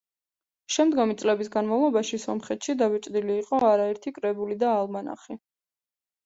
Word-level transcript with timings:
შემდგომი 0.75 1.15
წლების 1.21 1.51
განმავლობაში 1.55 2.19
სომხეთში 2.23 2.75
დაბეჭდილი 2.79 3.37
იყო 3.43 3.61
არაერთი 3.69 4.15
კრებული 4.17 4.59
და 4.65 4.73
ალმანახი. 4.81 5.39